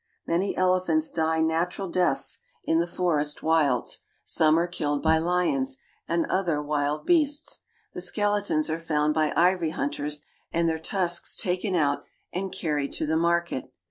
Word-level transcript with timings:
Many 0.25 0.57
elephants 0.57 1.11
die 1.11 1.41
natural 1.41 1.87
deaths 1.87 2.39
in 2.63 2.79
the 2.79 2.87
for 2.87 3.19
i 3.19 3.21
154 3.21 3.21
AFRICA 3.21 3.37
est 3.37 3.43
wilds; 3.75 3.99
some 4.25 4.57
are 4.57 4.67
killed 4.67 5.03
by 5.03 5.19
lions 5.19 5.77
and 6.07 6.25
other 6.25 6.59
wild 6.59 7.05
beasts. 7.05 7.59
The 7.93 8.01
skeletons 8.01 8.67
are 8.71 8.79
found 8.79 9.13
by 9.13 9.31
ivory 9.35 9.69
hunters, 9.69 10.23
and 10.51 10.67
their 10.67 10.79
tusks 10.79 11.35
taken 11.37 11.75
out 11.75 12.03
and 12.33 12.51
carried 12.51 12.93
to 12.93 13.05
the 13.05 13.15
market. 13.15 13.71